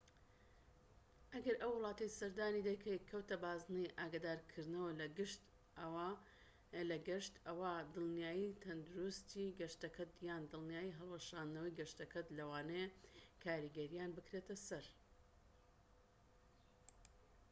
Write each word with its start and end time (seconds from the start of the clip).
ئەگەر 1.33 1.55
ئەو 1.61 1.71
وڵاتەی 1.75 2.15
سەردانی 2.19 2.67
دەکەیت 2.69 3.03
کەوتە 3.11 3.35
بازنەی 3.43 3.93
ئاگادارکردنەوە 3.99 4.91
لە 6.91 6.95
گەشت 7.07 7.33
ئەوا 7.47 7.73
دڵنیایی 7.93 8.57
تەندروستیی 8.63 9.55
گەشتەکەت 9.59 10.11
یان 10.27 10.43
دڵنیایی 10.51 10.97
هەڵوەشاندنەوەی 10.99 11.77
گەشتەکەت 11.79 12.27
لەوانەیە 12.37 12.87
کاریگەرییان 13.43 14.11
بکرێتە 14.17 14.55
سەر 14.67 14.85